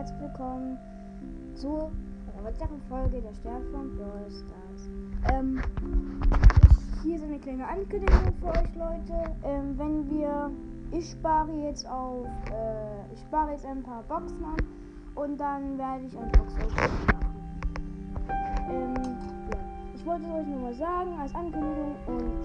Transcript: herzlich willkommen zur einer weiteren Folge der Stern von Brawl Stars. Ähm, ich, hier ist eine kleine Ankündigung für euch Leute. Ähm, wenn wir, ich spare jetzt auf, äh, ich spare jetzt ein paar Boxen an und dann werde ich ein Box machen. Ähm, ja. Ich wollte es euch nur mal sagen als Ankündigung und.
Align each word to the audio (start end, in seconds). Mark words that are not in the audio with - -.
herzlich 0.00 0.20
willkommen 0.20 0.78
zur 1.54 1.90
einer 2.32 2.44
weiteren 2.46 2.80
Folge 2.88 3.20
der 3.20 3.34
Stern 3.34 3.62
von 3.70 3.94
Brawl 3.96 4.30
Stars. 4.30 4.88
Ähm, 5.30 5.60
ich, 6.70 7.02
hier 7.02 7.16
ist 7.16 7.24
eine 7.24 7.38
kleine 7.38 7.68
Ankündigung 7.68 8.32
für 8.40 8.46
euch 8.46 8.74
Leute. 8.76 9.36
Ähm, 9.44 9.78
wenn 9.78 10.08
wir, 10.08 10.50
ich 10.90 11.10
spare 11.10 11.52
jetzt 11.52 11.86
auf, 11.86 12.24
äh, 12.50 13.12
ich 13.12 13.20
spare 13.20 13.50
jetzt 13.50 13.66
ein 13.66 13.82
paar 13.82 14.02
Boxen 14.04 14.42
an 14.42 14.56
und 15.16 15.38
dann 15.38 15.76
werde 15.76 16.06
ich 16.06 16.16
ein 16.16 16.32
Box 16.32 16.54
machen. 16.56 17.06
Ähm, 18.70 18.94
ja. 19.04 19.58
Ich 19.94 20.06
wollte 20.06 20.24
es 20.24 20.32
euch 20.32 20.46
nur 20.46 20.60
mal 20.60 20.74
sagen 20.76 21.20
als 21.20 21.34
Ankündigung 21.34 21.94
und. 22.06 22.39